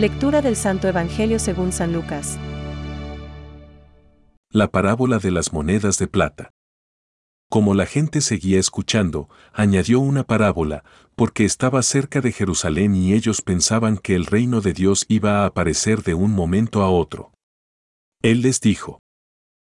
Lectura 0.00 0.40
del 0.40 0.56
Santo 0.56 0.88
Evangelio 0.88 1.38
según 1.38 1.72
San 1.72 1.92
Lucas. 1.92 2.38
La 4.50 4.68
parábola 4.68 5.18
de 5.18 5.30
las 5.30 5.52
monedas 5.52 5.98
de 5.98 6.06
plata. 6.06 6.48
Como 7.50 7.74
la 7.74 7.84
gente 7.84 8.22
seguía 8.22 8.58
escuchando, 8.58 9.28
añadió 9.52 10.00
una 10.00 10.24
parábola, 10.24 10.84
porque 11.16 11.44
estaba 11.44 11.82
cerca 11.82 12.22
de 12.22 12.32
Jerusalén 12.32 12.94
y 12.94 13.12
ellos 13.12 13.42
pensaban 13.42 13.98
que 13.98 14.14
el 14.14 14.24
reino 14.24 14.62
de 14.62 14.72
Dios 14.72 15.04
iba 15.06 15.42
a 15.42 15.44
aparecer 15.44 16.02
de 16.02 16.14
un 16.14 16.30
momento 16.30 16.80
a 16.80 16.88
otro. 16.88 17.34
Él 18.22 18.40
les 18.40 18.62
dijo, 18.62 19.00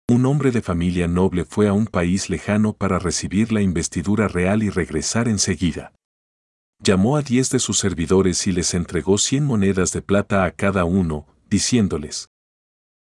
un 0.10 0.26
hombre 0.26 0.52
de 0.52 0.62
familia 0.62 1.08
noble 1.08 1.46
fue 1.46 1.70
a 1.70 1.72
un 1.72 1.88
país 1.88 2.30
lejano 2.30 2.74
para 2.74 3.00
recibir 3.00 3.54
la 3.54 3.62
investidura 3.62 4.28
real 4.28 4.64
y 4.64 4.70
regresar 4.70 5.30
enseguida. 5.30 5.94
Llamó 6.80 7.18
a 7.18 7.22
diez 7.22 7.50
de 7.50 7.60
sus 7.60 7.80
servidores 7.80 8.48
y 8.48 8.52
les 8.52 8.74
entregó 8.74 9.18
cien 9.18 9.46
monedas 9.46 9.92
de 9.94 10.02
plata 10.02 10.44
a 10.44 10.52
cada 10.52 10.86
uno, 10.86 11.28
diciéndoles, 11.50 12.30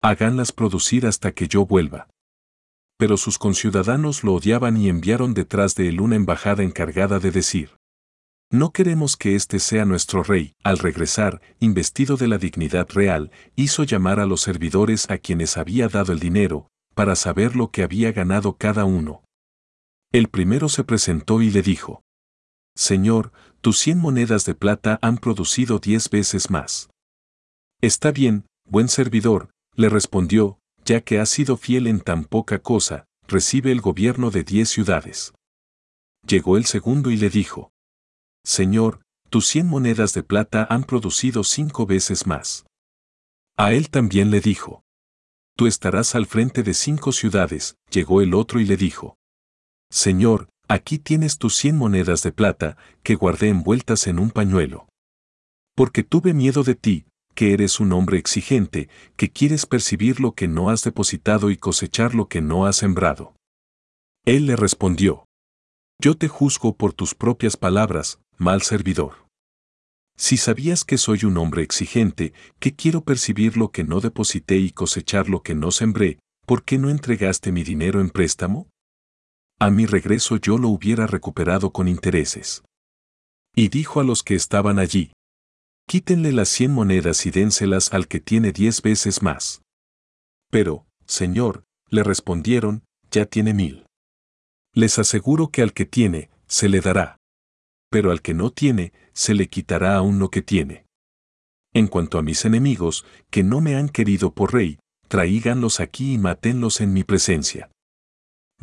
háganlas 0.02 0.52
producir 0.52 1.06
hasta 1.06 1.32
que 1.32 1.48
yo 1.48 1.66
vuelva. 1.66 2.08
Pero 2.98 3.16
sus 3.16 3.38
conciudadanos 3.38 4.22
lo 4.22 4.34
odiaban 4.34 4.76
y 4.76 4.88
enviaron 4.88 5.34
detrás 5.34 5.74
de 5.74 5.88
él 5.88 6.00
una 6.00 6.16
embajada 6.16 6.62
encargada 6.62 7.18
de 7.18 7.30
decir, 7.30 7.70
no 8.54 8.70
queremos 8.70 9.16
que 9.16 9.34
este 9.34 9.58
sea 9.58 9.84
nuestro 9.84 10.22
rey. 10.22 10.52
Al 10.62 10.78
regresar, 10.78 11.42
investido 11.58 12.16
de 12.16 12.28
la 12.28 12.38
dignidad 12.38 12.88
real, 12.90 13.32
hizo 13.56 13.82
llamar 13.82 14.20
a 14.20 14.26
los 14.26 14.42
servidores 14.42 15.10
a 15.10 15.18
quienes 15.18 15.56
había 15.56 15.88
dado 15.88 16.12
el 16.12 16.20
dinero, 16.20 16.68
para 16.94 17.16
saber 17.16 17.56
lo 17.56 17.72
que 17.72 17.82
había 17.82 18.12
ganado 18.12 18.56
cada 18.56 18.84
uno. 18.84 19.24
El 20.12 20.28
primero 20.28 20.68
se 20.68 20.84
presentó 20.84 21.42
y 21.42 21.50
le 21.50 21.62
dijo, 21.62 22.03
Señor, 22.76 23.32
tus 23.60 23.78
cien 23.78 23.98
monedas 23.98 24.44
de 24.44 24.54
plata 24.54 24.98
han 25.02 25.18
producido 25.18 25.78
diez 25.78 26.10
veces 26.10 26.50
más. 26.50 26.90
Está 27.80 28.10
bien, 28.12 28.46
buen 28.64 28.88
servidor, 28.88 29.50
le 29.74 29.88
respondió, 29.88 30.58
ya 30.84 31.00
que 31.00 31.18
has 31.18 31.28
sido 31.28 31.56
fiel 31.56 31.86
en 31.86 32.00
tan 32.00 32.24
poca 32.24 32.58
cosa, 32.58 33.06
recibe 33.26 33.72
el 33.72 33.80
gobierno 33.80 34.30
de 34.30 34.44
diez 34.44 34.68
ciudades. 34.68 35.32
Llegó 36.26 36.56
el 36.56 36.64
segundo 36.64 37.10
y 37.10 37.16
le 37.16 37.30
dijo, 37.30 37.70
Señor, 38.44 39.02
tus 39.30 39.46
cien 39.46 39.66
monedas 39.66 40.14
de 40.14 40.22
plata 40.22 40.66
han 40.68 40.84
producido 40.84 41.44
cinco 41.44 41.86
veces 41.86 42.26
más. 42.26 42.66
A 43.56 43.72
él 43.72 43.90
también 43.90 44.30
le 44.30 44.40
dijo, 44.40 44.84
Tú 45.56 45.68
estarás 45.68 46.16
al 46.16 46.26
frente 46.26 46.64
de 46.64 46.74
cinco 46.74 47.12
ciudades. 47.12 47.76
Llegó 47.88 48.20
el 48.20 48.34
otro 48.34 48.58
y 48.58 48.64
le 48.64 48.76
dijo, 48.76 49.16
Señor, 49.88 50.48
aquí 50.68 50.98
tienes 50.98 51.38
tus 51.38 51.54
cien 51.56 51.76
monedas 51.76 52.22
de 52.22 52.32
plata, 52.32 52.76
que 53.02 53.14
guardé 53.14 53.48
envueltas 53.48 54.06
en 54.06 54.18
un 54.18 54.30
pañuelo. 54.30 54.88
Porque 55.74 56.02
tuve 56.02 56.34
miedo 56.34 56.62
de 56.62 56.74
ti, 56.74 57.06
que 57.34 57.52
eres 57.52 57.80
un 57.80 57.92
hombre 57.92 58.18
exigente, 58.18 58.88
que 59.16 59.30
quieres 59.30 59.66
percibir 59.66 60.20
lo 60.20 60.32
que 60.32 60.48
no 60.48 60.70
has 60.70 60.82
depositado 60.82 61.50
y 61.50 61.56
cosechar 61.56 62.14
lo 62.14 62.28
que 62.28 62.40
no 62.40 62.66
has 62.66 62.76
sembrado. 62.76 63.34
Él 64.24 64.46
le 64.46 64.56
respondió, 64.56 65.26
Yo 66.00 66.16
te 66.16 66.28
juzgo 66.28 66.76
por 66.76 66.92
tus 66.92 67.14
propias 67.14 67.56
palabras, 67.56 68.20
mal 68.38 68.62
servidor. 68.62 69.24
Si 70.16 70.36
sabías 70.36 70.84
que 70.84 70.96
soy 70.96 71.24
un 71.24 71.36
hombre 71.36 71.62
exigente, 71.62 72.32
que 72.60 72.74
quiero 72.74 73.02
percibir 73.02 73.56
lo 73.56 73.70
que 73.70 73.82
no 73.82 74.00
deposité 74.00 74.56
y 74.58 74.70
cosechar 74.70 75.28
lo 75.28 75.42
que 75.42 75.56
no 75.56 75.72
sembré, 75.72 76.20
¿por 76.46 76.62
qué 76.62 76.78
no 76.78 76.88
entregaste 76.88 77.50
mi 77.50 77.64
dinero 77.64 78.00
en 78.00 78.10
préstamo? 78.10 78.68
A 79.58 79.70
mi 79.70 79.86
regreso 79.86 80.36
yo 80.36 80.58
lo 80.58 80.68
hubiera 80.68 81.06
recuperado 81.06 81.70
con 81.70 81.88
intereses. 81.88 82.62
Y 83.54 83.68
dijo 83.68 84.00
a 84.00 84.04
los 84.04 84.22
que 84.22 84.34
estaban 84.34 84.78
allí, 84.78 85.12
Quítenle 85.86 86.32
las 86.32 86.48
cien 86.48 86.72
monedas 86.72 87.26
y 87.26 87.30
dénselas 87.30 87.92
al 87.92 88.08
que 88.08 88.18
tiene 88.18 88.52
diez 88.52 88.80
veces 88.80 89.22
más. 89.22 89.62
Pero, 90.50 90.86
Señor, 91.06 91.64
le 91.90 92.02
respondieron, 92.02 92.84
ya 93.10 93.26
tiene 93.26 93.52
mil. 93.52 93.86
Les 94.72 94.98
aseguro 94.98 95.48
que 95.48 95.62
al 95.62 95.72
que 95.72 95.84
tiene, 95.84 96.30
se 96.46 96.68
le 96.68 96.80
dará. 96.80 97.18
Pero 97.90 98.10
al 98.10 98.22
que 98.22 98.34
no 98.34 98.50
tiene, 98.50 98.92
se 99.12 99.34
le 99.34 99.48
quitará 99.48 99.94
aún 99.94 100.18
lo 100.18 100.30
que 100.30 100.42
tiene. 100.42 100.86
En 101.74 101.86
cuanto 101.86 102.18
a 102.18 102.22
mis 102.22 102.44
enemigos, 102.44 103.04
que 103.30 103.42
no 103.42 103.60
me 103.60 103.76
han 103.76 103.88
querido 103.88 104.32
por 104.32 104.54
rey, 104.54 104.78
traíganlos 105.08 105.80
aquí 105.80 106.14
y 106.14 106.18
matenlos 106.18 106.80
en 106.80 106.92
mi 106.92 107.04
presencia. 107.04 107.70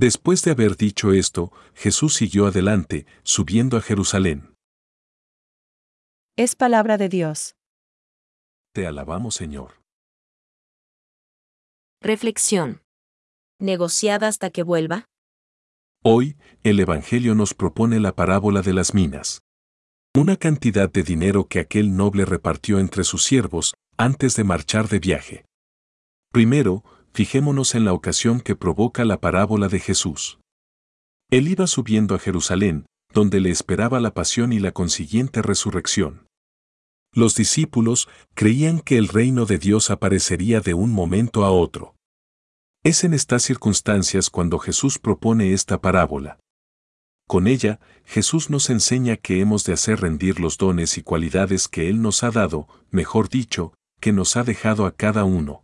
Después 0.01 0.43
de 0.43 0.49
haber 0.49 0.77
dicho 0.77 1.13
esto, 1.13 1.51
Jesús 1.75 2.15
siguió 2.15 2.47
adelante, 2.47 3.05
subiendo 3.21 3.77
a 3.77 3.81
Jerusalén. 3.81 4.55
Es 6.35 6.55
palabra 6.55 6.97
de 6.97 7.07
Dios. 7.07 7.53
Te 8.73 8.87
alabamos, 8.87 9.35
Señor. 9.35 9.83
Reflexión. 12.01 12.81
¿Negociada 13.59 14.27
hasta 14.27 14.49
que 14.49 14.63
vuelva? 14.63 15.05
Hoy, 16.03 16.35
el 16.63 16.79
Evangelio 16.79 17.35
nos 17.35 17.53
propone 17.53 17.99
la 17.99 18.15
parábola 18.15 18.63
de 18.63 18.73
las 18.73 18.95
minas. 18.95 19.43
Una 20.17 20.35
cantidad 20.35 20.91
de 20.91 21.03
dinero 21.03 21.45
que 21.45 21.59
aquel 21.59 21.95
noble 21.95 22.25
repartió 22.25 22.79
entre 22.79 23.03
sus 23.03 23.23
siervos 23.23 23.75
antes 23.97 24.35
de 24.35 24.45
marchar 24.45 24.87
de 24.87 24.97
viaje. 24.97 25.45
Primero, 26.31 26.83
fijémonos 27.13 27.75
en 27.75 27.85
la 27.85 27.93
ocasión 27.93 28.41
que 28.41 28.55
provoca 28.55 29.05
la 29.05 29.19
parábola 29.19 29.67
de 29.67 29.79
Jesús. 29.79 30.39
Él 31.29 31.47
iba 31.47 31.67
subiendo 31.67 32.15
a 32.15 32.19
Jerusalén, 32.19 32.85
donde 33.13 33.39
le 33.39 33.49
esperaba 33.49 33.99
la 33.99 34.13
pasión 34.13 34.53
y 34.53 34.59
la 34.59 34.71
consiguiente 34.71 35.41
resurrección. 35.41 36.27
Los 37.13 37.35
discípulos 37.35 38.07
creían 38.33 38.79
que 38.79 38.97
el 38.97 39.09
reino 39.09 39.45
de 39.45 39.57
Dios 39.57 39.91
aparecería 39.91 40.61
de 40.61 40.73
un 40.73 40.91
momento 40.91 41.43
a 41.43 41.51
otro. 41.51 41.95
Es 42.83 43.03
en 43.03 43.13
estas 43.13 43.43
circunstancias 43.43 44.29
cuando 44.29 44.59
Jesús 44.59 44.97
propone 44.97 45.53
esta 45.53 45.81
parábola. 45.81 46.39
Con 47.27 47.47
ella, 47.47 47.79
Jesús 48.05 48.49
nos 48.49 48.69
enseña 48.69 49.17
que 49.17 49.39
hemos 49.39 49.63
de 49.65 49.73
hacer 49.73 50.01
rendir 50.01 50.39
los 50.39 50.57
dones 50.57 50.97
y 50.97 51.03
cualidades 51.03 51.67
que 51.67 51.89
Él 51.89 52.01
nos 52.01 52.23
ha 52.23 52.31
dado, 52.31 52.67
mejor 52.89 53.29
dicho, 53.29 53.73
que 53.99 54.11
nos 54.11 54.35
ha 54.35 54.43
dejado 54.43 54.85
a 54.85 54.91
cada 54.91 55.23
uno. 55.23 55.63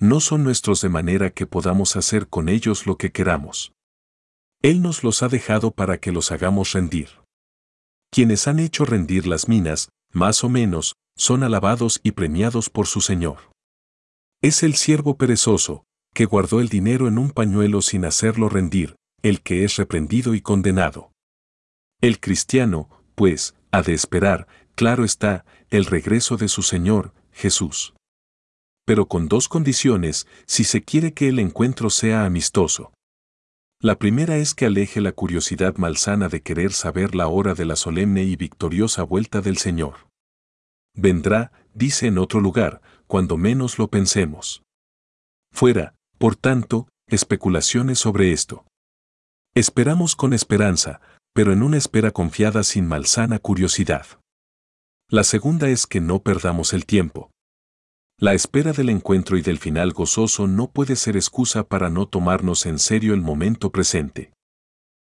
No 0.00 0.20
son 0.20 0.44
nuestros 0.44 0.80
de 0.80 0.88
manera 0.88 1.28
que 1.28 1.46
podamos 1.46 1.94
hacer 1.94 2.26
con 2.26 2.48
ellos 2.48 2.86
lo 2.86 2.96
que 2.96 3.12
queramos. 3.12 3.74
Él 4.62 4.80
nos 4.80 5.04
los 5.04 5.22
ha 5.22 5.28
dejado 5.28 5.72
para 5.72 5.98
que 5.98 6.10
los 6.10 6.32
hagamos 6.32 6.72
rendir. 6.72 7.10
Quienes 8.10 8.48
han 8.48 8.60
hecho 8.60 8.86
rendir 8.86 9.26
las 9.26 9.46
minas, 9.46 9.90
más 10.10 10.42
o 10.42 10.48
menos, 10.48 10.94
son 11.16 11.42
alabados 11.42 12.00
y 12.02 12.12
premiados 12.12 12.70
por 12.70 12.86
su 12.86 13.02
Señor. 13.02 13.52
Es 14.40 14.62
el 14.62 14.74
siervo 14.74 15.18
perezoso, 15.18 15.84
que 16.14 16.24
guardó 16.24 16.60
el 16.60 16.70
dinero 16.70 17.06
en 17.06 17.18
un 17.18 17.30
pañuelo 17.30 17.82
sin 17.82 18.06
hacerlo 18.06 18.48
rendir, 18.48 18.96
el 19.20 19.42
que 19.42 19.64
es 19.64 19.76
reprendido 19.76 20.34
y 20.34 20.40
condenado. 20.40 21.12
El 22.00 22.20
cristiano, 22.20 22.88
pues, 23.14 23.54
ha 23.70 23.82
de 23.82 23.92
esperar, 23.92 24.48
claro 24.74 25.04
está, 25.04 25.44
el 25.68 25.84
regreso 25.84 26.38
de 26.38 26.48
su 26.48 26.62
Señor, 26.62 27.12
Jesús. 27.32 27.92
Pero 28.90 29.06
con 29.06 29.28
dos 29.28 29.48
condiciones, 29.48 30.26
si 30.46 30.64
se 30.64 30.82
quiere 30.82 31.14
que 31.14 31.28
el 31.28 31.38
encuentro 31.38 31.90
sea 31.90 32.24
amistoso. 32.24 32.92
La 33.80 34.00
primera 34.00 34.36
es 34.36 34.52
que 34.52 34.66
aleje 34.66 35.00
la 35.00 35.12
curiosidad 35.12 35.76
malsana 35.76 36.28
de 36.28 36.42
querer 36.42 36.72
saber 36.72 37.14
la 37.14 37.28
hora 37.28 37.54
de 37.54 37.66
la 37.66 37.76
solemne 37.76 38.24
y 38.24 38.34
victoriosa 38.34 39.04
vuelta 39.04 39.42
del 39.42 39.58
Señor. 39.58 40.08
Vendrá, 40.92 41.52
dice 41.72 42.08
en 42.08 42.18
otro 42.18 42.40
lugar, 42.40 42.82
cuando 43.06 43.36
menos 43.36 43.78
lo 43.78 43.86
pensemos. 43.86 44.64
Fuera, 45.52 45.94
por 46.18 46.34
tanto, 46.34 46.88
especulaciones 47.06 48.00
sobre 48.00 48.32
esto. 48.32 48.66
Esperamos 49.54 50.16
con 50.16 50.32
esperanza, 50.32 51.00
pero 51.32 51.52
en 51.52 51.62
una 51.62 51.76
espera 51.76 52.10
confiada 52.10 52.64
sin 52.64 52.88
malsana 52.88 53.38
curiosidad. 53.38 54.18
La 55.08 55.22
segunda 55.22 55.68
es 55.68 55.86
que 55.86 56.00
no 56.00 56.24
perdamos 56.24 56.72
el 56.72 56.86
tiempo. 56.86 57.30
La 58.20 58.34
espera 58.34 58.74
del 58.74 58.90
encuentro 58.90 59.38
y 59.38 59.40
del 59.40 59.56
final 59.56 59.92
gozoso 59.92 60.46
no 60.46 60.70
puede 60.70 60.94
ser 60.94 61.16
excusa 61.16 61.66
para 61.66 61.88
no 61.88 62.06
tomarnos 62.06 62.66
en 62.66 62.78
serio 62.78 63.14
el 63.14 63.22
momento 63.22 63.72
presente. 63.72 64.30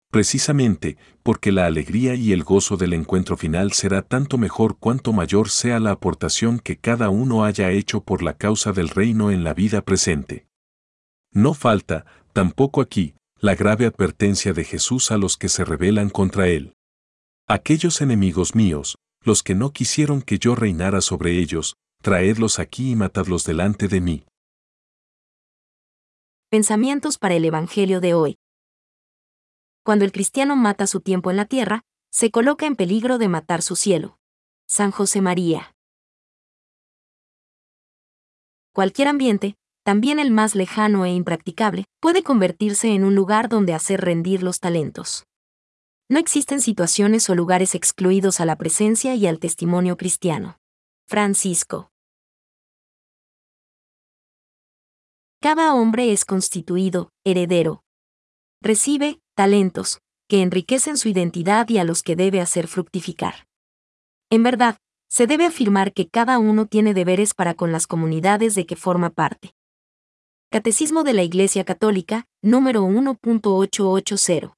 Precisamente, 0.09 0.95
porque 1.21 1.51
la 1.51 1.65
alegría 1.65 2.15
y 2.15 2.31
el 2.31 2.45
gozo 2.45 2.77
del 2.77 2.93
encuentro 2.93 3.35
final 3.35 3.73
será 3.73 4.01
tanto 4.01 4.37
mejor 4.37 4.77
cuanto 4.77 5.11
mayor 5.11 5.49
sea 5.49 5.81
la 5.81 5.91
aportación 5.91 6.59
que 6.59 6.77
cada 6.77 7.09
uno 7.09 7.43
haya 7.43 7.69
hecho 7.71 8.01
por 8.01 8.23
la 8.23 8.37
causa 8.37 8.71
del 8.71 8.87
reino 8.87 9.29
en 9.29 9.43
la 9.43 9.53
vida 9.53 9.81
presente. 9.81 10.47
No 11.33 11.53
falta, 11.53 12.05
tampoco 12.31 12.79
aquí, 12.79 13.15
la 13.41 13.55
grave 13.55 13.85
advertencia 13.87 14.53
de 14.53 14.63
Jesús 14.63 15.11
a 15.11 15.17
los 15.17 15.35
que 15.35 15.49
se 15.49 15.65
rebelan 15.65 16.09
contra 16.09 16.47
él. 16.47 16.75
Aquellos 17.45 17.99
enemigos 17.99 18.55
míos, 18.55 18.95
los 19.21 19.43
que 19.43 19.53
no 19.53 19.73
quisieron 19.73 20.21
que 20.21 20.39
yo 20.39 20.55
reinara 20.55 21.01
sobre 21.01 21.37
ellos, 21.39 21.75
traedlos 22.01 22.59
aquí 22.59 22.91
y 22.91 22.95
matadlos 22.95 23.43
delante 23.43 23.87
de 23.87 24.01
mí. 24.01 24.25
Pensamientos 26.49 27.17
para 27.17 27.35
el 27.35 27.45
Evangelio 27.45 28.01
de 28.01 28.13
hoy. 28.13 28.37
Cuando 29.83 30.03
el 30.03 30.11
cristiano 30.11 30.55
mata 30.55 30.87
su 30.87 30.99
tiempo 31.01 31.31
en 31.31 31.37
la 31.37 31.45
tierra, 31.45 31.83
se 32.11 32.31
coloca 32.31 32.65
en 32.65 32.75
peligro 32.75 33.17
de 33.17 33.29
matar 33.29 33.61
su 33.61 33.75
cielo. 33.75 34.17
San 34.67 34.91
José 34.91 35.21
María. 35.21 35.73
cualquier 38.73 39.09
ambiente, 39.09 39.55
también 39.83 40.17
el 40.17 40.31
más 40.31 40.55
lejano 40.55 41.05
e 41.05 41.11
impracticable, 41.11 41.85
puede 41.99 42.23
convertirse 42.23 42.93
en 42.93 43.03
un 43.03 43.15
lugar 43.15 43.49
donde 43.49 43.73
hacer 43.73 44.01
rendir 44.01 44.43
los 44.43 44.59
talentos. 44.59 45.25
No 46.09 46.19
existen 46.19 46.61
situaciones 46.61 47.29
o 47.29 47.35
lugares 47.35 47.75
excluidos 47.75 48.39
a 48.39 48.45
la 48.45 48.55
presencia 48.55 49.13
y 49.15 49.27
al 49.27 49.39
testimonio 49.39 49.97
cristiano. 49.97 50.57
Francisco. 51.07 51.90
Cada 55.43 55.73
hombre 55.73 56.11
es 56.11 56.23
constituido, 56.23 57.09
heredero. 57.25 57.83
Recibe, 58.61 59.19
talentos, 59.35 59.99
que 60.29 60.43
enriquecen 60.43 60.97
su 60.97 61.09
identidad 61.09 61.67
y 61.67 61.79
a 61.79 61.83
los 61.83 62.03
que 62.03 62.15
debe 62.15 62.41
hacer 62.41 62.67
fructificar. 62.67 63.47
En 64.29 64.43
verdad, 64.43 64.77
se 65.09 65.25
debe 65.25 65.47
afirmar 65.47 65.93
que 65.93 66.07
cada 66.07 66.37
uno 66.37 66.67
tiene 66.67 66.93
deberes 66.93 67.33
para 67.33 67.55
con 67.55 67.71
las 67.71 67.87
comunidades 67.87 68.53
de 68.53 68.67
que 68.67 68.75
forma 68.75 69.09
parte. 69.09 69.55
Catecismo 70.51 71.03
de 71.03 71.13
la 71.13 71.23
Iglesia 71.23 71.65
Católica, 71.65 72.27
número 72.43 72.83
1.880. 72.83 74.53